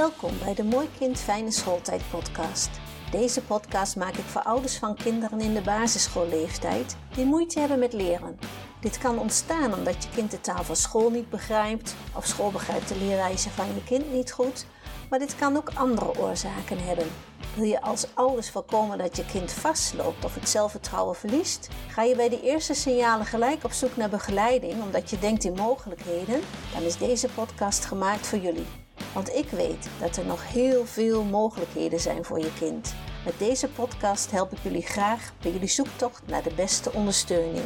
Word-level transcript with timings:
Welkom 0.00 0.38
bij 0.44 0.54
de 0.54 0.64
Mooi 0.64 0.88
Kind 0.98 1.18
Fijne 1.18 1.50
Schooltijd 1.50 2.02
podcast. 2.10 2.70
Deze 3.10 3.42
podcast 3.42 3.96
maak 3.96 4.14
ik 4.14 4.24
voor 4.24 4.42
ouders 4.42 4.76
van 4.76 4.94
kinderen 4.94 5.40
in 5.40 5.54
de 5.54 5.60
basisschoolleeftijd 5.60 6.96
die 7.14 7.24
moeite 7.24 7.58
hebben 7.58 7.78
met 7.78 7.92
leren. 7.92 8.38
Dit 8.80 8.98
kan 8.98 9.18
ontstaan 9.18 9.74
omdat 9.74 10.04
je 10.04 10.10
kind 10.14 10.30
de 10.30 10.40
taal 10.40 10.64
van 10.64 10.76
school 10.76 11.10
niet 11.10 11.30
begrijpt 11.30 11.94
of 12.16 12.26
school 12.26 12.50
begrijpt 12.50 12.88
de 12.88 12.96
leerwijze 12.96 13.50
van 13.50 13.66
je 13.66 13.84
kind 13.84 14.12
niet 14.12 14.32
goed, 14.32 14.66
maar 15.10 15.18
dit 15.18 15.36
kan 15.36 15.56
ook 15.56 15.70
andere 15.74 16.18
oorzaken 16.18 16.84
hebben. 16.84 17.06
Wil 17.54 17.64
je 17.64 17.82
als 17.82 18.06
ouders 18.14 18.50
voorkomen 18.50 18.98
dat 18.98 19.16
je 19.16 19.24
kind 19.24 19.52
vastloopt 19.52 20.24
of 20.24 20.34
het 20.34 20.48
zelfvertrouwen 20.48 21.16
verliest? 21.16 21.68
Ga 21.88 22.02
je 22.02 22.16
bij 22.16 22.28
de 22.28 22.42
eerste 22.42 22.74
signalen 22.74 23.26
gelijk 23.26 23.64
op 23.64 23.72
zoek 23.72 23.96
naar 23.96 24.10
begeleiding 24.10 24.82
omdat 24.82 25.10
je 25.10 25.18
denkt 25.18 25.44
in 25.44 25.54
mogelijkheden? 25.54 26.40
Dan 26.74 26.82
is 26.82 26.96
deze 26.96 27.28
podcast 27.28 27.84
gemaakt 27.84 28.26
voor 28.26 28.38
jullie. 28.38 28.79
Want 29.14 29.34
ik 29.34 29.48
weet 29.48 29.88
dat 30.00 30.16
er 30.16 30.26
nog 30.26 30.52
heel 30.52 30.86
veel 30.86 31.24
mogelijkheden 31.24 32.00
zijn 32.00 32.24
voor 32.24 32.38
je 32.38 32.52
kind. 32.58 32.94
Met 33.24 33.38
deze 33.38 33.68
podcast 33.68 34.30
help 34.30 34.52
ik 34.52 34.58
jullie 34.58 34.82
graag 34.82 35.32
bij 35.42 35.52
jullie 35.52 35.68
zoektocht 35.68 36.26
naar 36.26 36.42
de 36.42 36.54
beste 36.54 36.92
ondersteuning. 36.92 37.64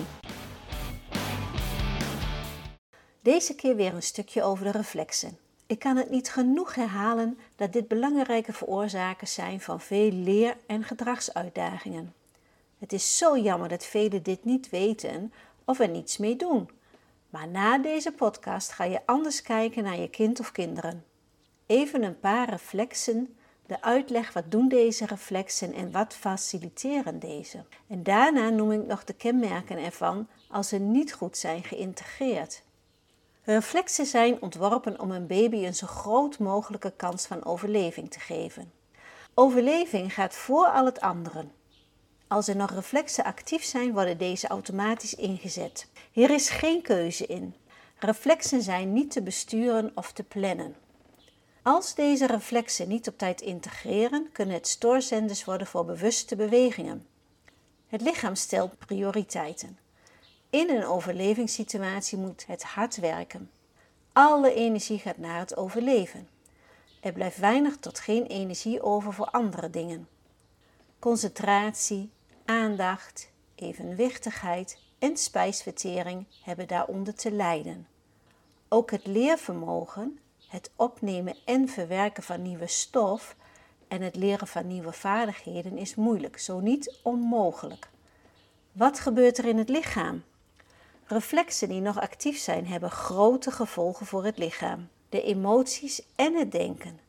Deze 3.20 3.54
keer 3.54 3.76
weer 3.76 3.94
een 3.94 4.02
stukje 4.02 4.42
over 4.42 4.64
de 4.64 4.70
reflexen. 4.70 5.38
Ik 5.66 5.78
kan 5.78 5.96
het 5.96 6.10
niet 6.10 6.30
genoeg 6.30 6.74
herhalen 6.74 7.38
dat 7.56 7.72
dit 7.72 7.88
belangrijke 7.88 8.52
veroorzakers 8.52 9.34
zijn 9.34 9.60
van 9.60 9.80
veel 9.80 10.10
leer- 10.10 10.56
en 10.66 10.84
gedragsuitdagingen. 10.84 12.14
Het 12.78 12.92
is 12.92 13.18
zo 13.18 13.38
jammer 13.38 13.68
dat 13.68 13.84
velen 13.84 14.22
dit 14.22 14.44
niet 14.44 14.70
weten 14.70 15.32
of 15.64 15.80
er 15.80 15.88
niets 15.88 16.16
mee 16.16 16.36
doen. 16.36 16.70
Maar 17.30 17.48
na 17.48 17.78
deze 17.78 18.12
podcast 18.12 18.72
ga 18.72 18.84
je 18.84 19.00
anders 19.06 19.42
kijken 19.42 19.82
naar 19.82 20.00
je 20.00 20.08
kind 20.08 20.40
of 20.40 20.52
kinderen. 20.52 21.04
Even 21.66 22.02
een 22.02 22.20
paar 22.20 22.48
reflexen, 22.48 23.36
de 23.66 23.82
uitleg 23.82 24.32
wat 24.32 24.50
doen 24.50 24.68
deze 24.68 25.06
reflexen 25.06 25.72
en 25.72 25.90
wat 25.90 26.14
faciliteren 26.14 27.18
deze. 27.18 27.64
En 27.86 28.02
daarna 28.02 28.48
noem 28.48 28.72
ik 28.72 28.86
nog 28.86 29.04
de 29.04 29.12
kenmerken 29.12 29.78
ervan 29.78 30.28
als 30.48 30.68
ze 30.68 30.78
niet 30.78 31.12
goed 31.12 31.36
zijn 31.36 31.64
geïntegreerd. 31.64 32.62
Reflexen 33.42 34.06
zijn 34.06 34.42
ontworpen 34.42 35.00
om 35.00 35.10
een 35.10 35.26
baby 35.26 35.56
een 35.56 35.74
zo 35.74 35.86
groot 35.86 36.38
mogelijke 36.38 36.92
kans 36.96 37.26
van 37.26 37.44
overleving 37.44 38.10
te 38.10 38.20
geven. 38.20 38.72
Overleving 39.34 40.14
gaat 40.14 40.34
voor 40.34 40.66
al 40.66 40.84
het 40.84 41.00
andere. 41.00 41.44
Als 42.28 42.48
er 42.48 42.56
nog 42.56 42.70
reflexen 42.70 43.24
actief 43.24 43.64
zijn, 43.64 43.92
worden 43.92 44.18
deze 44.18 44.48
automatisch 44.48 45.14
ingezet. 45.14 45.88
Hier 46.12 46.30
is 46.30 46.50
geen 46.50 46.82
keuze 46.82 47.26
in. 47.26 47.54
Reflexen 47.98 48.62
zijn 48.62 48.92
niet 48.92 49.10
te 49.10 49.22
besturen 49.22 49.92
of 49.94 50.12
te 50.12 50.22
plannen. 50.22 50.74
Als 51.64 51.94
deze 51.94 52.26
reflexen 52.26 52.88
niet 52.88 53.08
op 53.08 53.18
tijd 53.18 53.40
integreren, 53.40 54.32
kunnen 54.32 54.54
het 54.54 54.68
stoorzenders 54.68 55.44
worden 55.44 55.66
voor 55.66 55.84
bewuste 55.84 56.36
bewegingen. 56.36 57.06
Het 57.86 58.00
lichaam 58.00 58.34
stelt 58.34 58.78
prioriteiten. 58.78 59.78
In 60.50 60.70
een 60.70 60.86
overlevingssituatie 60.86 62.18
moet 62.18 62.46
het 62.46 62.62
hard 62.62 62.96
werken. 62.96 63.50
Alle 64.12 64.54
energie 64.54 64.98
gaat 64.98 65.16
naar 65.16 65.38
het 65.38 65.56
overleven. 65.56 66.28
Er 67.00 67.12
blijft 67.12 67.38
weinig 67.38 67.76
tot 67.76 67.98
geen 67.98 68.26
energie 68.26 68.82
over 68.82 69.12
voor 69.12 69.30
andere 69.30 69.70
dingen. 69.70 70.08
Concentratie, 70.98 72.10
aandacht, 72.44 73.30
evenwichtigheid 73.54 74.78
en 74.98 75.16
spijsvertering 75.16 76.26
hebben 76.42 76.68
daaronder 76.68 77.14
te 77.14 77.30
lijden. 77.30 77.86
Ook 78.68 78.90
het 78.90 79.06
leervermogen 79.06 80.18
het 80.54 80.70
opnemen 80.76 81.36
en 81.44 81.68
verwerken 81.68 82.22
van 82.22 82.42
nieuwe 82.42 82.66
stof 82.66 83.36
en 83.88 84.02
het 84.02 84.16
leren 84.16 84.46
van 84.46 84.66
nieuwe 84.66 84.92
vaardigheden 84.92 85.78
is 85.78 85.94
moeilijk, 85.94 86.38
zo 86.38 86.60
niet 86.60 86.98
onmogelijk. 87.02 87.88
Wat 88.72 89.00
gebeurt 89.00 89.38
er 89.38 89.44
in 89.44 89.58
het 89.58 89.68
lichaam? 89.68 90.22
Reflexen 91.06 91.68
die 91.68 91.80
nog 91.80 92.00
actief 92.00 92.38
zijn 92.38 92.66
hebben 92.66 92.90
grote 92.90 93.50
gevolgen 93.50 94.06
voor 94.06 94.24
het 94.24 94.38
lichaam, 94.38 94.88
de 95.08 95.22
emoties 95.22 96.02
en 96.16 96.34
het 96.34 96.52
denken. 96.52 97.00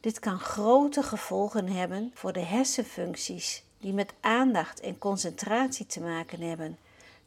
Dit 0.00 0.18
kan 0.18 0.38
grote 0.38 1.02
gevolgen 1.02 1.68
hebben 1.68 2.10
voor 2.14 2.32
de 2.32 2.44
hersenfuncties 2.44 3.64
die 3.78 3.92
met 3.92 4.12
aandacht 4.20 4.80
en 4.80 4.98
concentratie 4.98 5.86
te 5.86 6.00
maken 6.00 6.40
hebben. 6.40 6.78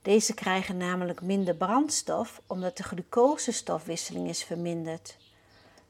Deze 0.02 0.34
krijgen 0.34 0.78
namelijk 0.78 1.22
minder 1.22 1.56
brandstof 1.56 2.42
omdat 2.48 2.78
de 2.78 2.84
glucosestofwisseling 2.84 4.30
is 4.30 4.44
verminderd. 4.44 5.18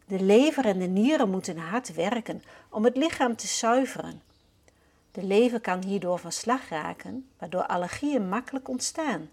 De 0.08 0.20
lever 0.20 0.66
en 0.66 0.80
de 0.80 0.86
nieren 0.86 1.30
moeten 1.30 1.58
hard 1.58 1.94
werken 1.94 2.44
om 2.70 2.84
het 2.84 2.98
lichaam 2.98 3.36
te 3.36 3.48
zuiveren. 3.48 4.22
De 5.12 5.24
lever 5.24 5.60
kan 5.60 5.84
hierdoor 5.84 6.20
van 6.20 6.32
slag 6.32 6.70
raken, 6.70 7.30
waardoor 7.38 7.66
allergieën 7.66 8.30
makkelijk 8.30 8.68
ontstaan. 8.68 9.30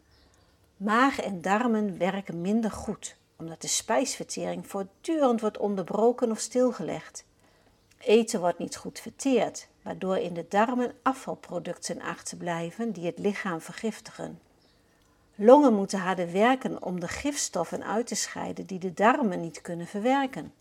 Maag 0.76 1.20
en 1.20 1.40
darmen 1.40 1.98
werken 1.98 2.40
minder 2.40 2.70
goed, 2.70 3.16
omdat 3.36 3.60
de 3.60 3.68
spijsvertering 3.68 4.66
voortdurend 4.66 5.40
wordt 5.40 5.58
onderbroken 5.58 6.30
of 6.30 6.38
stilgelegd. 6.38 7.24
Eten 7.98 8.40
wordt 8.40 8.58
niet 8.58 8.76
goed 8.76 9.00
verteerd, 9.00 9.68
waardoor 9.82 10.16
in 10.16 10.34
de 10.34 10.46
darmen 10.48 10.92
afvalproducten 11.02 12.00
achterblijven 12.00 12.92
die 12.92 13.06
het 13.06 13.18
lichaam 13.18 13.60
vergiftigen. 13.60 14.40
Longen 15.34 15.74
moeten 15.74 15.98
harder 15.98 16.32
werken 16.32 16.82
om 16.82 17.00
de 17.00 17.08
gifstoffen 17.08 17.84
uit 17.84 18.06
te 18.06 18.14
scheiden 18.14 18.66
die 18.66 18.78
de 18.78 18.94
darmen 18.94 19.40
niet 19.40 19.60
kunnen 19.60 19.86
verwerken. 19.86 20.52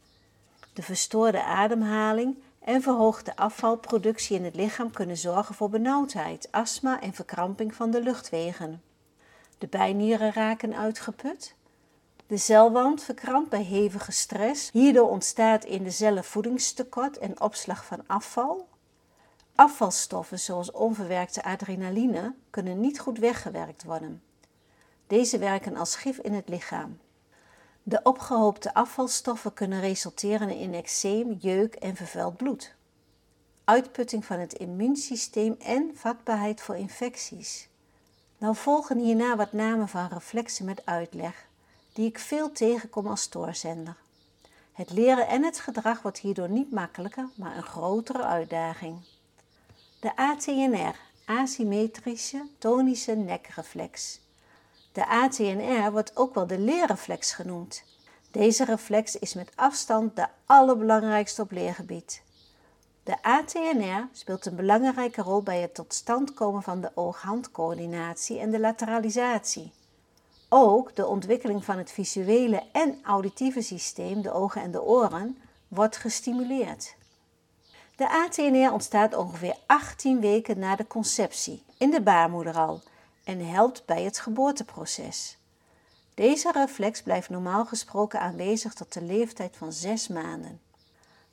De 0.73 0.81
verstoorde 0.81 1.43
ademhaling 1.43 2.37
en 2.59 2.81
verhoogde 2.81 3.35
afvalproductie 3.35 4.37
in 4.37 4.43
het 4.43 4.55
lichaam 4.55 4.91
kunnen 4.91 5.17
zorgen 5.17 5.55
voor 5.55 5.69
benauwdheid, 5.69 6.47
astma 6.51 7.01
en 7.01 7.13
verkramping 7.13 7.75
van 7.75 7.91
de 7.91 8.01
luchtwegen. 8.01 8.81
De 9.57 9.67
bijnieren 9.67 10.33
raken 10.33 10.75
uitgeput. 10.75 11.55
De 12.27 12.37
celwand 12.37 13.03
verkrampt 13.03 13.49
bij 13.49 13.63
hevige 13.63 14.11
stress. 14.11 14.71
Hierdoor 14.71 15.09
ontstaat 15.09 15.65
in 15.65 15.83
de 15.83 15.91
cellen 15.91 16.23
voedingstekort 16.23 17.17
en 17.17 17.41
opslag 17.41 17.85
van 17.85 18.03
afval. 18.07 18.67
Afvalstoffen 19.55 20.39
zoals 20.39 20.71
onverwerkte 20.71 21.43
adrenaline 21.43 22.33
kunnen 22.49 22.79
niet 22.79 22.99
goed 22.99 23.17
weggewerkt 23.17 23.83
worden. 23.83 24.23
Deze 25.07 25.37
werken 25.37 25.75
als 25.75 25.95
gif 25.95 26.17
in 26.17 26.33
het 26.33 26.49
lichaam. 26.49 26.99
De 27.83 27.99
opgehoopte 28.03 28.73
afvalstoffen 28.73 29.53
kunnen 29.53 29.79
resulteren 29.79 30.49
in 30.49 30.73
eczeem, 30.73 31.37
jeuk 31.39 31.75
en 31.75 31.95
vervuild 31.95 32.37
bloed. 32.37 32.73
Uitputting 33.63 34.25
van 34.25 34.39
het 34.39 34.53
immuunsysteem 34.53 35.55
en 35.59 35.91
vatbaarheid 35.93 36.61
voor 36.61 36.77
infecties. 36.77 37.69
Nou 38.37 38.55
volgen 38.55 38.97
hierna 38.97 39.35
wat 39.35 39.53
namen 39.53 39.87
van 39.87 40.07
reflexen 40.07 40.65
met 40.65 40.85
uitleg, 40.85 41.47
die 41.93 42.07
ik 42.07 42.19
veel 42.19 42.51
tegenkom 42.51 43.07
als 43.07 43.21
stoorzender. 43.21 43.95
Het 44.71 44.91
leren 44.91 45.27
en 45.27 45.43
het 45.43 45.59
gedrag 45.59 46.01
wordt 46.01 46.19
hierdoor 46.19 46.49
niet 46.49 46.71
makkelijker, 46.71 47.29
maar 47.35 47.57
een 47.57 47.63
grotere 47.63 48.23
uitdaging. 48.23 48.97
De 49.99 50.15
ATNR, 50.15 50.95
asymmetrische 51.25 52.47
tonische 52.57 53.15
nekreflex. 53.15 54.19
De 54.91 55.07
ATNR 55.07 55.91
wordt 55.91 56.17
ook 56.17 56.33
wel 56.33 56.47
de 56.47 56.59
leerreflex 56.59 57.33
genoemd. 57.33 57.83
Deze 58.31 58.65
reflex 58.65 59.19
is 59.19 59.33
met 59.33 59.51
afstand 59.55 60.15
de 60.15 60.27
allerbelangrijkste 60.45 61.41
op 61.41 61.51
leergebied. 61.51 62.23
De 63.03 63.23
ATNR 63.23 64.07
speelt 64.11 64.45
een 64.45 64.55
belangrijke 64.55 65.21
rol 65.21 65.43
bij 65.43 65.61
het 65.61 65.73
tot 65.73 65.93
stand 65.93 66.33
komen 66.33 66.63
van 66.63 66.81
de 66.81 66.91
oog-handcoördinatie 66.95 68.39
en 68.39 68.51
de 68.51 68.59
lateralisatie. 68.59 69.71
Ook 70.49 70.95
de 70.95 71.07
ontwikkeling 71.07 71.65
van 71.65 71.77
het 71.77 71.91
visuele 71.91 72.63
en 72.71 72.99
auditieve 73.03 73.61
systeem, 73.61 74.21
de 74.21 74.31
ogen 74.31 74.61
en 74.61 74.71
de 74.71 74.83
oren, 74.83 75.37
wordt 75.67 75.97
gestimuleerd. 75.97 76.95
De 77.95 78.09
ATNR 78.09 78.71
ontstaat 78.71 79.15
ongeveer 79.15 79.57
18 79.65 80.19
weken 80.19 80.59
na 80.59 80.75
de 80.75 80.87
conceptie, 80.87 81.63
in 81.77 81.89
de 81.89 82.01
baarmoeder 82.01 82.57
al, 82.57 82.81
en 83.31 83.45
helpt 83.45 83.85
bij 83.85 84.03
het 84.03 84.19
geboorteproces. 84.19 85.37
Deze 86.13 86.51
reflex 86.51 87.01
blijft 87.01 87.29
normaal 87.29 87.65
gesproken 87.65 88.19
aanwezig 88.19 88.73
tot 88.73 88.93
de 88.93 89.01
leeftijd 89.01 89.57
van 89.57 89.73
6 89.73 90.07
maanden. 90.07 90.59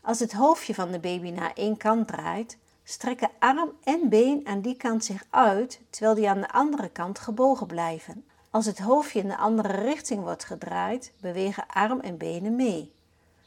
Als 0.00 0.19
het 0.19 0.33
hoofdje 0.33 0.75
van 0.75 0.91
de 0.91 0.99
baby 0.99 1.31
naar 1.31 1.53
één 1.55 1.77
kant 1.77 2.09
draait, 2.09 2.59
strekken 2.85 3.31
arm 3.39 3.73
en 3.85 4.09
been 4.09 4.47
aan 4.47 4.61
die 4.61 4.77
kant 4.77 5.05
zich 5.05 5.25
uit, 5.31 5.81
terwijl 5.91 6.15
die 6.15 6.29
aan 6.29 6.41
de 6.41 6.50
andere 6.50 6.89
kant 6.89 7.19
gebogen 7.19 7.67
blijven. 7.67 8.25
Als 8.50 8.67
het 8.67 8.79
hoofdje 8.79 9.21
in 9.21 9.29
de 9.29 9.37
andere 9.37 9.73
richting 9.73 10.23
wordt 10.23 10.45
gedraaid, 10.45 11.12
bewegen 11.21 11.67
arm 11.67 12.00
en 12.00 12.17
benen 12.17 12.56
mee. 12.56 12.93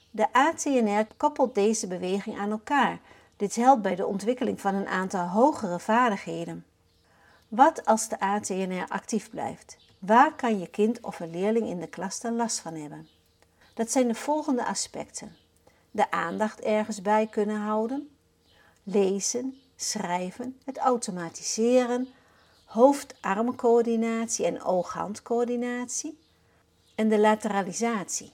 De 0.09 0.33
ATNR 0.33 1.07
koppelt 1.17 1.55
deze 1.55 1.87
beweging 1.87 2.39
aan 2.39 2.51
elkaar. 2.51 2.99
Dit 3.37 3.55
helpt 3.55 3.81
bij 3.81 3.95
de 3.95 4.05
ontwikkeling 4.05 4.61
van 4.61 4.75
een 4.75 4.87
aantal 4.87 5.27
hogere 5.27 5.79
vaardigheden. 5.79 6.65
Wat 7.51 7.85
als 7.85 8.07
de 8.07 8.19
ATNR 8.19 8.87
actief 8.87 9.29
blijft? 9.29 9.77
Waar 9.99 10.35
kan 10.35 10.59
je 10.59 10.67
kind 10.67 11.01
of 11.01 11.19
een 11.19 11.31
leerling 11.31 11.67
in 11.67 11.79
de 11.79 11.87
klas 11.87 12.19
dan 12.19 12.35
last 12.35 12.59
van 12.59 12.75
hebben? 12.75 13.07
Dat 13.73 13.91
zijn 13.91 14.07
de 14.07 14.15
volgende 14.15 14.65
aspecten. 14.65 15.35
de 15.91 16.11
aandacht 16.11 16.59
ergens 16.59 17.01
bij 17.01 17.27
kunnen 17.27 17.59
houden, 17.59 18.09
lezen, 18.83 19.61
schrijven, 19.75 20.59
het 20.65 20.77
automatiseren, 20.77 22.07
hoofd-armcoördinatie 22.65 24.45
en 24.45 24.63
oog-handcoördinatie 24.63 26.19
en 26.95 27.09
de 27.09 27.19
lateralisatie. 27.19 28.33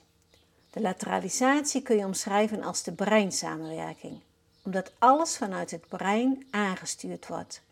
De 0.70 0.80
lateralisatie 0.80 1.82
kun 1.82 1.96
je 1.96 2.04
omschrijven 2.04 2.62
als 2.62 2.82
de 2.82 2.92
breinsamenwerking, 2.92 4.20
omdat 4.62 4.92
alles 4.98 5.36
vanuit 5.36 5.70
het 5.70 5.88
brein 5.88 6.46
aangestuurd 6.50 7.26
wordt. 7.26 7.66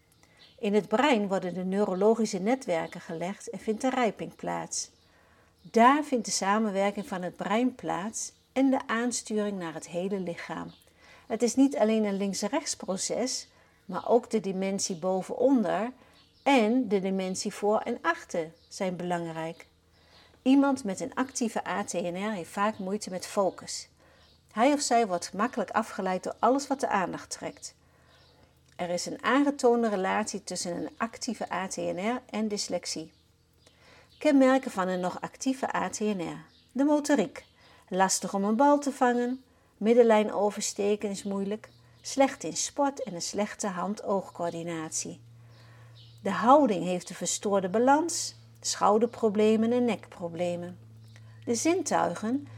In 0.59 0.75
het 0.75 0.89
brein 0.89 1.29
worden 1.29 1.55
de 1.55 1.65
neurologische 1.65 2.39
netwerken 2.39 3.01
gelegd 3.01 3.51
en 3.51 3.59
vindt 3.59 3.81
de 3.81 3.91
rijping 3.91 4.35
plaats. 4.35 4.91
Daar 5.61 6.05
vindt 6.05 6.25
de 6.25 6.31
samenwerking 6.31 7.09
van 7.09 7.23
het 7.23 7.37
brein 7.37 7.75
plaats 7.75 8.33
en 8.53 8.71
de 8.71 8.81
aansturing 8.87 9.59
naar 9.59 9.75
het 9.75 9.89
hele 9.89 10.21
lichaam. 10.21 10.71
Het 11.27 11.43
is 11.43 11.55
niet 11.55 11.77
alleen 11.77 12.05
een 12.05 12.17
links-rechts 12.17 12.77
proces, 12.77 13.49
maar 13.85 14.09
ook 14.09 14.31
de 14.31 14.41
dimensie 14.41 14.97
boven-onder 14.97 15.93
en 16.43 16.89
de 16.89 17.01
dimensie 17.01 17.55
voor 17.55 17.79
en 17.79 17.99
achter 18.03 18.53
zijn 18.69 18.97
belangrijk. 18.97 19.67
Iemand 20.43 20.85
met 20.85 21.01
een 21.01 21.15
actieve 21.15 21.65
ATNR 21.65 22.33
heeft 22.33 22.51
vaak 22.51 22.79
moeite 22.79 23.11
met 23.11 23.27
focus. 23.27 23.89
Hij 24.53 24.73
of 24.73 24.81
zij 24.81 25.07
wordt 25.07 25.33
makkelijk 25.33 25.71
afgeleid 25.71 26.23
door 26.23 26.35
alles 26.39 26.67
wat 26.67 26.81
de 26.81 26.89
aandacht 26.89 27.31
trekt. 27.31 27.75
Er 28.77 28.91
is 28.91 29.07
een 29.07 29.25
aangetoonde 29.25 29.89
relatie 29.89 30.45
tussen 30.45 30.77
een 30.77 30.91
actieve 30.97 31.49
ATNR 31.49 32.23
en 32.31 32.49
dyslexie. 32.49 33.13
Kenmerken 34.19 34.71
van 34.71 34.89
een 34.89 35.01
nog 35.01 35.21
actieve 35.21 35.73
ATNR. 35.73 36.45
De 36.73 36.85
motoriek. 36.85 37.45
Lastig 37.89 38.35
om 38.35 38.45
een 38.45 38.57
bal 38.57 38.79
te 38.79 38.93
vangen. 38.93 39.45
Middenlijn 39.77 40.33
oversteken 40.33 41.11
is 41.11 41.23
moeilijk. 41.23 41.69
Slecht 42.01 42.45
in 42.45 42.57
sport 42.57 43.03
en 43.03 43.15
een 43.15 43.23
slechte 43.23 43.67
hand-oogcoördinatie. 43.67 45.21
De 46.23 46.31
houding 46.31 46.85
heeft 46.85 47.11
een 47.11 47.17
verstoorde 47.17 47.69
balans, 47.69 48.35
schouderproblemen 48.61 49.73
en 49.73 49.85
nekproblemen. 49.85 50.79
De 51.45 51.55
zintuigen, 51.55 52.49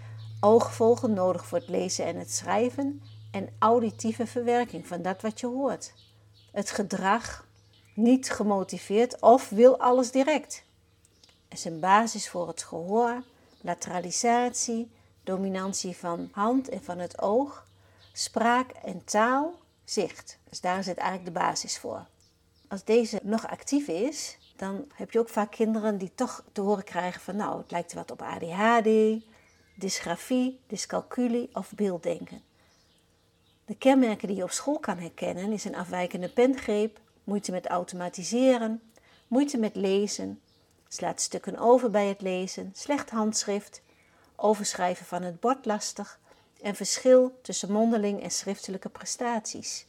oogvolgen 0.40 1.12
nodig 1.12 1.46
voor 1.46 1.58
het 1.58 1.68
lezen 1.68 2.04
en 2.04 2.16
het 2.16 2.32
schrijven 2.32 3.02
en 3.30 3.48
auditieve 3.58 4.26
verwerking 4.26 4.86
van 4.86 5.02
dat 5.02 5.22
wat 5.22 5.40
je 5.40 5.46
hoort. 5.46 5.92
Het 6.58 6.70
gedrag, 6.70 7.46
niet 7.94 8.31
gemotiveerd 8.31 9.20
of 9.20 9.49
wil 9.49 9.78
alles 9.78 10.10
direct. 10.10 10.64
is 11.49 11.64
een 11.64 11.81
basis 11.81 12.28
voor 12.28 12.49
het 12.49 12.62
gehoor, 12.62 13.22
lateralisatie, 13.60 14.90
dominantie 15.25 15.96
van 15.96 16.28
hand 16.32 16.69
en 16.69 16.82
van 16.82 16.99
het 16.99 17.20
oog, 17.20 17.66
spraak 18.12 18.70
en 18.70 19.05
taal, 19.05 19.55
zicht. 19.84 20.38
Dus 20.49 20.60
daar 20.60 20.82
zit 20.82 20.96
eigenlijk 20.96 21.34
de 21.34 21.40
basis 21.40 21.78
voor. 21.78 22.06
Als 22.69 22.84
deze 22.84 23.20
nog 23.22 23.49
actief 23.49 23.88
is, 23.88 24.38
dan 24.56 24.84
heb 24.94 25.11
je 25.11 25.19
ook 25.19 25.28
vaak 25.28 25.50
kinderen 25.50 25.99
die 25.99 26.14
toch 26.14 26.44
te 26.52 26.61
horen 26.61 26.84
krijgen 26.84 27.20
van 27.20 27.37
nou, 27.37 27.58
het 27.58 27.70
lijkt 27.70 27.93
wat 27.93 28.11
op 28.11 28.22
ADHD, 28.22 28.88
dysgrafie, 29.75 30.61
dyscalculie 30.66 31.50
of 31.52 31.72
beelddenken. 31.75 32.47
De 33.68 33.76
kenmerken 33.76 34.28
die 34.28 34.36
je 34.36 34.42
op 34.42 34.50
school 34.50 34.78
kan 34.78 34.98
herkennen 34.98 35.52
is 35.52 35.64
een 35.64 35.76
afwijkende 35.76 36.28
pengreep, 36.28 37.00
moeite 37.24 37.50
met 37.50 37.66
automatiseren, 37.66 38.82
moeite 39.26 39.58
met 39.58 39.76
lezen, 39.76 40.40
slaat 40.88 41.20
stukken 41.20 41.58
over 41.58 41.90
bij 41.90 42.06
het 42.06 42.20
lezen, 42.20 42.70
slecht 42.74 43.10
handschrift, 43.10 43.82
overschrijven 44.36 45.06
van 45.06 45.22
het 45.22 45.40
bord 45.40 45.66
lastig 45.66 46.20
en 46.62 46.74
verschil 46.74 47.38
tussen 47.42 47.72
mondeling 47.72 48.22
en 48.22 48.30
schriftelijke 48.30 48.88
prestaties. 48.88 49.86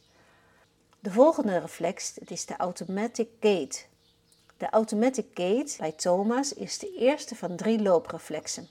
De 0.98 1.10
volgende 1.10 1.58
reflex 1.58 2.18
is 2.18 2.46
de 2.46 2.56
automatic 2.56 3.28
gait. 3.40 3.88
De 4.56 4.70
automatic 4.70 5.26
gait 5.34 5.76
bij 5.78 5.92
Thomas 5.92 6.52
is 6.52 6.78
de 6.78 6.94
eerste 6.98 7.36
van 7.36 7.56
drie 7.56 7.82
loopreflexen. 7.82 8.68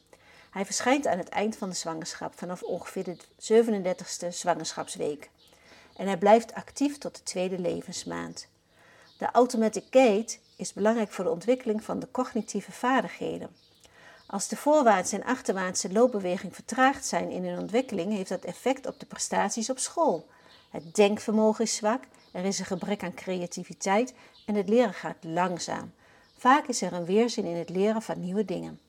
Hij 0.49 0.65
verschijnt 0.65 1.07
aan 1.07 1.17
het 1.17 1.29
eind 1.29 1.57
van 1.57 1.69
de 1.69 1.75
zwangerschap 1.75 2.37
vanaf 2.37 2.61
ongeveer 2.61 3.03
de 3.03 3.17
37e 3.37 4.27
zwangerschapsweek. 4.27 5.29
En 5.95 6.07
hij 6.07 6.17
blijft 6.17 6.53
actief 6.53 6.97
tot 6.97 7.15
de 7.15 7.23
tweede 7.23 7.59
levensmaand. 7.59 8.47
De 9.17 9.31
automatic 9.31 9.83
gait 9.89 10.39
is 10.55 10.73
belangrijk 10.73 11.11
voor 11.11 11.23
de 11.23 11.31
ontwikkeling 11.31 11.83
van 11.83 11.99
de 11.99 12.11
cognitieve 12.11 12.71
vaardigheden. 12.71 13.49
Als 14.27 14.47
de 14.47 14.55
voorwaartse 14.55 15.15
en 15.15 15.23
achterwaartse 15.23 15.91
loopbeweging 15.91 16.55
vertraagd 16.55 17.05
zijn 17.05 17.29
in 17.29 17.45
hun 17.45 17.59
ontwikkeling, 17.59 18.13
heeft 18.13 18.29
dat 18.29 18.43
effect 18.43 18.85
op 18.85 18.99
de 18.99 19.05
prestaties 19.05 19.69
op 19.69 19.79
school. 19.79 20.27
Het 20.69 20.95
denkvermogen 20.95 21.63
is 21.63 21.75
zwak, 21.75 22.03
er 22.31 22.45
is 22.45 22.59
een 22.59 22.65
gebrek 22.65 23.03
aan 23.03 23.13
creativiteit 23.13 24.13
en 24.45 24.55
het 24.55 24.69
leren 24.69 24.93
gaat 24.93 25.23
langzaam. 25.23 25.93
Vaak 26.37 26.67
is 26.67 26.81
er 26.81 26.93
een 26.93 27.05
weerzin 27.05 27.45
in 27.45 27.55
het 27.55 27.69
leren 27.69 28.01
van 28.01 28.19
nieuwe 28.19 28.45
dingen. 28.45 28.79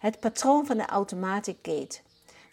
Het 0.00 0.20
patroon 0.20 0.66
van 0.66 0.76
de 0.76 0.86
automatic 0.86 1.56
gait. 1.62 2.02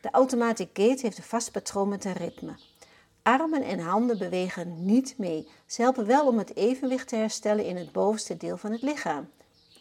De 0.01 0.09
automatic 0.11 0.69
gait 0.73 1.01
heeft 1.01 1.17
een 1.17 1.23
vast 1.23 1.51
patroon 1.51 1.89
met 1.89 2.05
een 2.05 2.13
ritme. 2.13 2.55
Armen 3.23 3.63
en 3.63 3.79
handen 3.79 4.17
bewegen 4.17 4.85
niet 4.85 5.17
mee. 5.17 5.47
Ze 5.65 5.81
helpen 5.81 6.05
wel 6.05 6.27
om 6.27 6.37
het 6.37 6.55
evenwicht 6.55 7.07
te 7.07 7.15
herstellen 7.15 7.65
in 7.65 7.75
het 7.75 7.91
bovenste 7.91 8.37
deel 8.37 8.57
van 8.57 8.71
het 8.71 8.81
lichaam. 8.81 9.29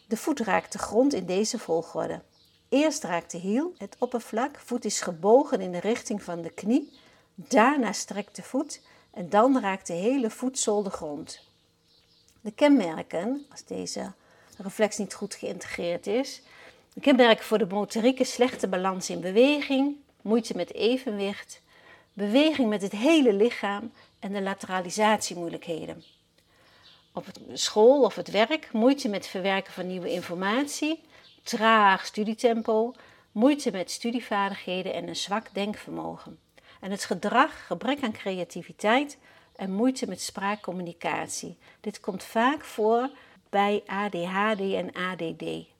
De 0.07 0.17
voet 0.17 0.39
raakt 0.39 0.71
de 0.71 0.77
grond 0.77 1.13
in 1.13 1.25
deze 1.25 1.59
volgorde. 1.59 2.21
Eerst 2.69 3.03
raakt 3.03 3.31
de 3.31 3.37
hiel 3.37 3.73
het 3.77 3.95
oppervlak, 3.99 4.59
voet 4.59 4.85
is 4.85 5.01
gebogen 5.01 5.61
in 5.61 5.71
de 5.71 5.79
richting 5.79 6.23
van 6.23 6.41
de 6.41 6.49
knie, 6.49 6.99
daarna 7.35 7.91
strekt 7.91 8.35
de 8.35 8.43
voet 8.43 8.81
en 9.11 9.29
dan 9.29 9.59
raakt 9.59 9.87
de 9.87 9.93
hele 9.93 10.29
voetzool 10.29 10.83
de 10.83 10.89
grond. 10.89 11.43
De 12.41 12.51
kenmerken, 12.51 13.45
als 13.51 13.65
deze 13.65 14.13
reflex 14.57 14.97
niet 14.97 15.13
goed 15.13 15.35
geïntegreerd 15.35 16.07
is, 16.07 16.41
de 16.97 17.03
kenmerken 17.03 17.45
voor 17.45 17.57
de 17.57 17.67
motoriek 17.67 18.19
is 18.19 18.33
slechte 18.33 18.67
balans 18.67 19.09
in 19.09 19.21
beweging, 19.21 19.95
moeite 20.21 20.55
met 20.55 20.73
evenwicht, 20.73 21.61
beweging 22.13 22.69
met 22.69 22.81
het 22.81 22.91
hele 22.91 23.33
lichaam 23.33 23.91
en 24.19 24.33
de 24.33 24.41
lateralisatiemoeilijkheden. 24.41 26.03
Op 27.13 27.25
school 27.53 28.03
of 28.03 28.15
het 28.15 28.31
werk 28.31 28.71
moeite 28.71 29.09
met 29.09 29.27
verwerken 29.27 29.73
van 29.73 29.87
nieuwe 29.87 30.11
informatie, 30.11 31.03
traag 31.43 32.05
studietempo, 32.05 32.93
moeite 33.31 33.71
met 33.71 33.91
studievaardigheden 33.91 34.93
en 34.93 35.07
een 35.07 35.15
zwak 35.15 35.53
denkvermogen. 35.53 36.39
En 36.79 36.91
het 36.91 37.03
gedrag, 37.03 37.65
gebrek 37.65 38.03
aan 38.03 38.11
creativiteit 38.11 39.17
en 39.55 39.71
moeite 39.71 40.07
met 40.07 40.21
spraakcommunicatie. 40.21 41.57
Dit 41.81 41.99
komt 41.99 42.23
vaak 42.23 42.63
voor 42.63 43.09
bij 43.49 43.83
ADHD 43.85 44.59
en 44.59 44.91
ADD. 44.93 45.75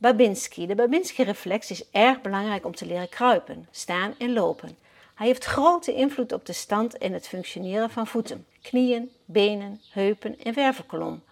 Babinski. 0.00 0.66
De 0.66 0.74
Babinski-reflex 0.74 1.70
is 1.70 1.90
erg 1.90 2.20
belangrijk 2.20 2.64
om 2.64 2.74
te 2.74 2.86
leren 2.86 3.08
kruipen, 3.08 3.68
staan 3.70 4.14
en 4.18 4.32
lopen. 4.32 4.76
Hij 5.14 5.26
heeft 5.26 5.44
grote 5.44 5.94
invloed 5.94 6.32
op 6.32 6.46
de 6.46 6.52
stand 6.52 6.98
en 6.98 7.12
het 7.12 7.28
functioneren 7.28 7.90
van 7.90 8.06
voeten, 8.06 8.46
knieën, 8.62 9.10
benen, 9.24 9.80
heupen 9.90 10.38
en 10.38 10.54
wervelkolom. 10.54 11.22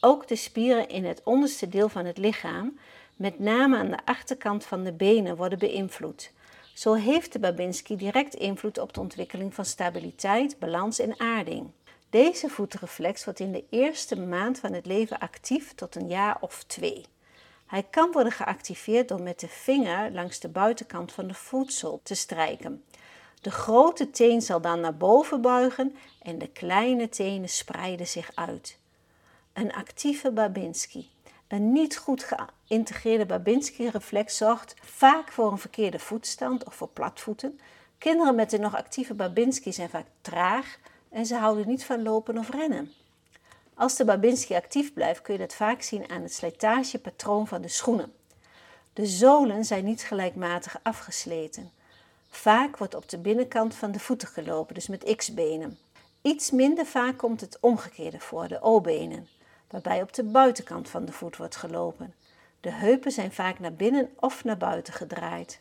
Ook 0.00 0.28
de 0.28 0.36
spieren 0.36 0.88
in 0.88 1.04
het 1.04 1.20
onderste 1.24 1.68
deel 1.68 1.88
van 1.88 2.04
het 2.04 2.18
lichaam, 2.18 2.78
met 3.16 3.38
name 3.38 3.76
aan 3.76 3.90
de 3.90 4.04
achterkant 4.04 4.64
van 4.64 4.84
de 4.84 4.92
benen, 4.92 5.36
worden 5.36 5.58
beïnvloed. 5.58 6.30
Zo 6.74 6.94
heeft 6.94 7.32
de 7.32 7.38
Babinski 7.38 7.96
direct 7.96 8.34
invloed 8.34 8.78
op 8.78 8.92
de 8.92 9.00
ontwikkeling 9.00 9.54
van 9.54 9.64
stabiliteit, 9.64 10.58
balans 10.58 10.98
en 10.98 11.20
aarding. 11.20 11.70
Deze 12.10 12.48
voetreflex 12.48 13.24
wordt 13.24 13.40
in 13.40 13.52
de 13.52 13.64
eerste 13.70 14.20
maand 14.20 14.58
van 14.58 14.72
het 14.72 14.86
leven 14.86 15.18
actief 15.18 15.74
tot 15.74 15.94
een 15.94 16.08
jaar 16.08 16.36
of 16.40 16.64
twee. 16.66 17.04
Hij 17.72 17.86
kan 17.90 18.12
worden 18.12 18.32
geactiveerd 18.32 19.08
door 19.08 19.22
met 19.22 19.40
de 19.40 19.48
vinger 19.48 20.12
langs 20.12 20.40
de 20.40 20.48
buitenkant 20.48 21.12
van 21.12 21.26
de 21.26 21.34
voedsel 21.34 22.00
te 22.02 22.14
strijken. 22.14 22.84
De 23.40 23.50
grote 23.50 24.10
teen 24.10 24.42
zal 24.42 24.60
dan 24.60 24.80
naar 24.80 24.96
boven 24.96 25.40
buigen 25.40 25.96
en 26.22 26.38
de 26.38 26.48
kleine 26.48 27.08
tenen 27.08 27.48
spreiden 27.48 28.06
zich 28.06 28.30
uit. 28.34 28.78
Een 29.52 29.72
actieve 29.72 30.30
Babinski. 30.30 31.10
Een 31.48 31.72
niet 31.72 31.96
goed 31.96 32.24
geïntegreerde 32.24 33.26
Babinski-reflex 33.26 34.36
zorgt 34.36 34.74
vaak 34.82 35.32
voor 35.32 35.50
een 35.50 35.58
verkeerde 35.58 35.98
voetstand 35.98 36.64
of 36.64 36.74
voor 36.74 36.88
platvoeten. 36.88 37.60
Kinderen 37.98 38.34
met 38.34 38.52
een 38.52 38.60
nog 38.60 38.76
actieve 38.76 39.14
Babinski 39.14 39.72
zijn 39.72 39.90
vaak 39.90 40.06
traag 40.20 40.78
en 41.10 41.26
ze 41.26 41.36
houden 41.36 41.68
niet 41.68 41.84
van 41.84 42.02
lopen 42.02 42.38
of 42.38 42.50
rennen. 42.50 42.92
Als 43.74 43.96
de 43.96 44.04
Babinski 44.04 44.54
actief 44.54 44.92
blijft, 44.92 45.22
kun 45.22 45.32
je 45.32 45.40
dat 45.40 45.54
vaak 45.54 45.82
zien 45.82 46.10
aan 46.10 46.22
het 46.22 46.34
slijtagepatroon 46.34 47.46
van 47.46 47.62
de 47.62 47.68
schoenen. 47.68 48.12
De 48.92 49.06
zolen 49.06 49.64
zijn 49.64 49.84
niet 49.84 50.02
gelijkmatig 50.02 50.80
afgesleten. 50.82 51.70
Vaak 52.28 52.76
wordt 52.76 52.94
op 52.94 53.08
de 53.08 53.18
binnenkant 53.18 53.74
van 53.74 53.92
de 53.92 53.98
voeten 53.98 54.28
gelopen, 54.28 54.74
dus 54.74 54.88
met 54.88 55.14
X-benen. 55.16 55.78
Iets 56.22 56.50
minder 56.50 56.86
vaak 56.86 57.16
komt 57.18 57.40
het 57.40 57.58
omgekeerde 57.60 58.20
voor, 58.20 58.48
de 58.48 58.62
O-benen 58.62 59.28
waarbij 59.72 60.02
op 60.02 60.12
de 60.12 60.24
buitenkant 60.24 60.88
van 60.88 61.04
de 61.04 61.12
voet 61.12 61.36
wordt 61.36 61.56
gelopen. 61.56 62.14
De 62.60 62.70
heupen 62.70 63.12
zijn 63.12 63.32
vaak 63.32 63.58
naar 63.58 63.74
binnen 63.74 64.10
of 64.20 64.44
naar 64.44 64.56
buiten 64.56 64.92
gedraaid. 64.92 65.60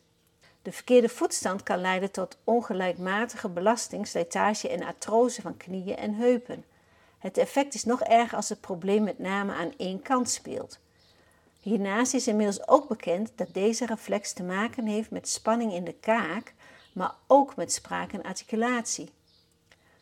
De 0.62 0.72
verkeerde 0.72 1.10
voetstand 1.10 1.64
kan 1.64 1.82
leiden 1.82 2.12
tot 2.12 2.38
ongelijkmatige 2.44 3.50
belasting, 3.50 4.08
slijtage 4.08 4.70
en 4.70 4.84
artrose 4.84 5.42
van 5.42 5.58
knieën 5.58 5.96
en 5.96 6.14
heupen. 6.14 6.66
Het 7.22 7.38
effect 7.38 7.74
is 7.74 7.86
nog 7.86 8.02
erger 8.02 8.36
als 8.36 8.50
het 8.50 8.62
probleem 8.62 9.04
met 9.04 9.20
name 9.20 9.54
aan 9.54 9.74
één 9.78 10.02
kant 10.02 10.30
speelt. 10.30 10.80
Hiernaast 11.60 12.14
is 12.14 12.28
inmiddels 12.28 12.68
ook 12.68 12.88
bekend 12.88 13.32
dat 13.36 13.54
deze 13.54 13.86
reflex 13.86 14.34
te 14.34 14.44
maken 14.44 14.86
heeft 14.86 15.12
met 15.12 15.30
spanning 15.30 15.74
in 15.74 15.84
de 15.84 15.96
kaak, 16.00 16.54
maar 16.94 17.14
ook 17.28 17.56
met 17.56 17.74
spraak 17.74 18.14
en 18.14 18.24
articulatie. 18.24 19.10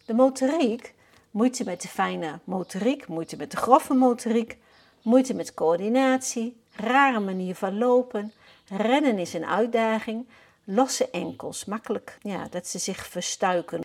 De 0.05 0.13
motoriek, 0.13 0.93
moeite 1.31 1.63
met 1.63 1.81
de 1.81 1.87
fijne 1.87 2.39
motoriek, 2.43 3.07
moeite 3.07 3.37
met 3.37 3.51
de 3.51 3.57
grove 3.57 3.93
motoriek, 3.93 4.57
moeite 5.01 5.33
met 5.33 5.53
coördinatie, 5.53 6.61
rare 6.71 7.19
manier 7.19 7.55
van 7.55 7.77
lopen, 7.77 8.33
rennen 8.67 9.17
is 9.17 9.33
een 9.33 9.45
uitdaging, 9.45 10.27
losse 10.63 11.09
enkels, 11.09 11.65
makkelijk 11.65 12.17
ja, 12.21 12.47
dat 12.49 12.67
ze 12.67 12.79
zich 12.79 13.07
verstuiken. 13.07 13.81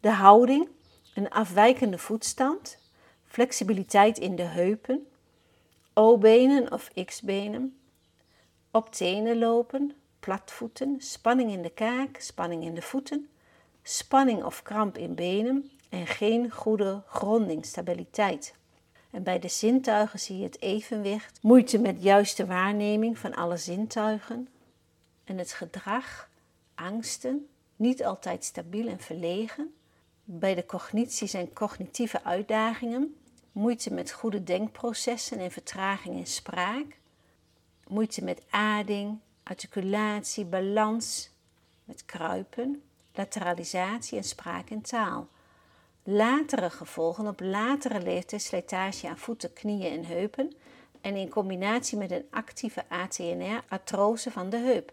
De 0.00 0.10
houding, 0.10 0.68
een 1.14 1.30
afwijkende 1.30 1.98
voetstand, 1.98 2.78
flexibiliteit 3.24 4.18
in 4.18 4.36
de 4.36 4.42
heupen, 4.42 5.06
O-benen 5.92 6.72
of 6.72 6.90
X-benen, 7.04 7.78
op 8.70 8.92
tenen 8.92 9.38
lopen, 9.38 9.94
platvoeten, 10.20 10.96
spanning 10.98 11.50
in 11.50 11.62
de 11.62 11.70
kaak, 11.70 12.16
spanning 12.20 12.64
in 12.64 12.74
de 12.74 12.82
voeten, 12.82 13.28
spanning 13.82 14.44
of 14.44 14.62
kramp 14.62 14.98
in 14.98 15.14
benen 15.14 15.70
en 15.88 16.06
geen 16.06 16.50
goede 16.50 17.02
gronding, 17.06 17.64
stabiliteit. 17.66 18.54
En 19.10 19.22
bij 19.22 19.38
de 19.38 19.48
zintuigen 19.48 20.18
zie 20.18 20.38
je 20.38 20.44
het 20.44 20.60
evenwicht, 20.60 21.38
moeite 21.42 21.78
met 21.78 22.02
juiste 22.02 22.46
waarneming 22.46 23.18
van 23.18 23.34
alle 23.34 23.56
zintuigen 23.56 24.48
en 25.24 25.38
het 25.38 25.52
gedrag, 25.52 26.30
angsten, 26.74 27.48
niet 27.76 28.04
altijd 28.04 28.44
stabiel 28.44 28.88
en 28.88 29.00
verlegen. 29.00 29.74
Bij 30.26 30.54
de 30.54 30.66
cognitie 30.66 31.28
zijn 31.28 31.52
cognitieve 31.52 32.24
uitdagingen, 32.24 33.16
moeite 33.52 33.92
met 33.92 34.12
goede 34.12 34.42
denkprocessen 34.42 35.38
en 35.38 35.50
vertraging 35.50 36.16
in 36.16 36.26
spraak, 36.26 36.98
moeite 37.88 38.24
met 38.24 38.42
ading, 38.50 39.18
articulatie, 39.42 40.44
balans, 40.44 41.30
met 41.84 42.04
kruipen, 42.04 42.82
lateralisatie 43.14 44.18
en 44.18 44.24
spraak 44.24 44.70
en 44.70 44.80
taal. 44.82 45.28
Latere 46.02 46.70
gevolgen 46.70 47.26
op 47.26 47.40
latere 47.40 48.02
leeftijd 48.02 48.42
slijtage 48.42 49.08
aan 49.08 49.18
voeten, 49.18 49.52
knieën 49.52 49.92
en 49.92 50.04
heupen 50.04 50.52
en 51.00 51.16
in 51.16 51.28
combinatie 51.28 51.98
met 51.98 52.10
een 52.10 52.26
actieve 52.30 52.84
ATNR 52.88 53.64
artrose 53.68 54.30
van 54.30 54.50
de 54.50 54.58
heup. 54.58 54.92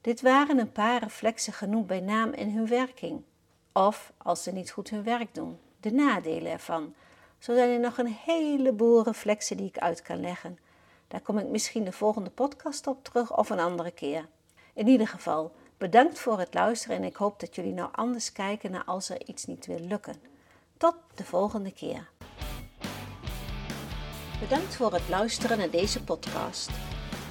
Dit 0.00 0.20
waren 0.20 0.58
een 0.58 0.72
paar 0.72 1.02
reflexen 1.02 1.52
genoemd 1.52 1.86
bij 1.86 2.00
naam 2.00 2.32
en 2.32 2.52
hun 2.52 2.66
werking. 2.66 3.22
Of, 3.86 4.12
als 4.16 4.42
ze 4.42 4.52
niet 4.52 4.70
goed 4.70 4.90
hun 4.90 5.02
werk 5.02 5.34
doen, 5.34 5.58
de 5.80 5.92
nadelen 5.92 6.52
ervan. 6.52 6.94
Zo 7.38 7.54
zijn 7.54 7.70
er 7.70 7.80
nog 7.80 7.98
een 7.98 8.16
heleboel 8.24 9.04
reflexen 9.04 9.56
die 9.56 9.66
ik 9.66 9.78
uit 9.78 10.02
kan 10.02 10.20
leggen. 10.20 10.58
Daar 11.08 11.20
kom 11.20 11.38
ik 11.38 11.46
misschien 11.46 11.84
de 11.84 11.92
volgende 11.92 12.30
podcast 12.30 12.86
op 12.86 13.04
terug 13.04 13.36
of 13.36 13.50
een 13.50 13.60
andere 13.60 13.90
keer. 13.90 14.28
In 14.74 14.88
ieder 14.88 15.08
geval, 15.08 15.52
bedankt 15.78 16.18
voor 16.18 16.38
het 16.38 16.54
luisteren 16.54 16.96
en 16.96 17.04
ik 17.04 17.16
hoop 17.16 17.40
dat 17.40 17.54
jullie 17.54 17.72
nou 17.72 17.88
anders 17.92 18.32
kijken 18.32 18.70
naar 18.70 18.84
als 18.84 19.08
er 19.08 19.28
iets 19.28 19.46
niet 19.46 19.66
wil 19.66 19.80
lukken. 19.80 20.16
Tot 20.76 20.94
de 21.14 21.24
volgende 21.24 21.72
keer. 21.72 22.08
Bedankt 24.40 24.76
voor 24.76 24.92
het 24.92 25.08
luisteren 25.08 25.58
naar 25.58 25.70
deze 25.70 26.04
podcast. 26.04 26.70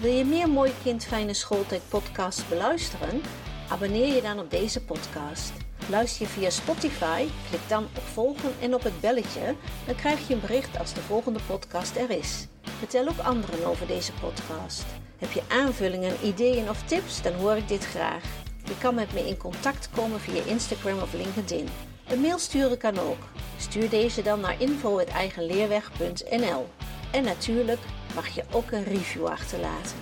Wil 0.01 0.11
je 0.11 0.25
meer 0.25 0.49
Mooi 0.49 0.71
Kind 0.83 1.07
Schooltijd 1.35 1.81
podcasts 1.89 2.47
beluisteren? 2.47 3.21
Abonneer 3.69 4.15
je 4.15 4.21
dan 4.21 4.39
op 4.39 4.49
deze 4.49 4.83
podcast. 4.85 5.68
Luister 5.89 6.21
je 6.21 6.27
via 6.27 6.49
Spotify, 6.49 7.27
klik 7.49 7.61
dan 7.67 7.83
op 7.83 8.03
volgen 8.03 8.53
en 8.61 8.73
op 8.73 8.83
het 8.83 8.99
belletje, 8.99 9.55
dan 9.85 9.95
krijg 9.95 10.27
je 10.27 10.33
een 10.33 10.39
bericht 10.39 10.79
als 10.79 10.93
de 10.93 11.01
volgende 11.01 11.39
podcast 11.47 11.95
er 11.95 12.09
is. 12.09 12.47
Vertel 12.61 13.07
ook 13.07 13.17
anderen 13.17 13.65
over 13.65 13.87
deze 13.87 14.11
podcast. 14.13 14.85
Heb 15.17 15.31
je 15.31 15.41
aanvullingen, 15.47 16.15
ideeën 16.23 16.69
of 16.69 16.83
tips, 16.83 17.21
dan 17.21 17.33
hoor 17.33 17.55
ik 17.55 17.67
dit 17.67 17.85
graag. 17.85 18.23
Je 18.63 18.77
kan 18.77 18.95
met 18.95 19.13
me 19.13 19.27
in 19.27 19.37
contact 19.37 19.89
komen 19.95 20.19
via 20.19 20.43
Instagram 20.43 20.99
of 20.99 21.13
LinkedIn. 21.13 21.67
Een 22.07 22.21
mail 22.21 22.37
sturen 22.37 22.77
kan 22.77 22.99
ook. 22.99 23.23
Stuur 23.57 23.89
deze 23.89 24.21
dan 24.21 24.39
naar 24.39 24.61
info.eigenleerweg.nl 24.61 26.67
En 27.11 27.23
natuurlijk 27.23 27.81
mag 28.15 28.27
je 28.27 28.43
ook 28.51 28.71
een 28.71 28.83
review 28.83 29.25
achterlaten. 29.25 29.97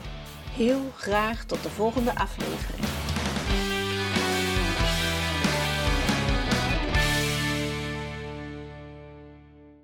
Heel 0.52 0.82
graag 0.96 1.46
tot 1.46 1.64
de 1.64 1.70
volgende 1.70 2.16
aflevering. 2.16 3.07